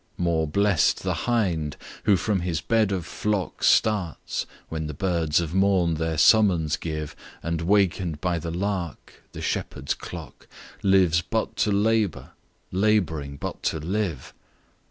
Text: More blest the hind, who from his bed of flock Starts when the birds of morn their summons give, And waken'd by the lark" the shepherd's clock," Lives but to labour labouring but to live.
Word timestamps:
More 0.17 0.47
blest 0.47 1.03
the 1.03 1.13
hind, 1.29 1.77
who 2.05 2.17
from 2.17 2.39
his 2.39 2.59
bed 2.59 2.91
of 2.91 3.05
flock 3.05 3.61
Starts 3.63 4.47
when 4.67 4.87
the 4.87 4.95
birds 4.95 5.39
of 5.39 5.53
morn 5.53 5.93
their 5.93 6.17
summons 6.17 6.75
give, 6.75 7.15
And 7.43 7.61
waken'd 7.61 8.19
by 8.19 8.39
the 8.39 8.49
lark" 8.49 9.21
the 9.33 9.43
shepherd's 9.43 9.93
clock," 9.93 10.47
Lives 10.81 11.21
but 11.21 11.55
to 11.57 11.71
labour 11.71 12.31
labouring 12.71 13.37
but 13.37 13.61
to 13.61 13.79
live. 13.79 14.33